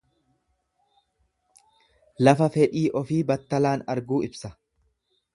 [2.23, 4.51] Lafa fedhii ofii battalaan arguu ibsa.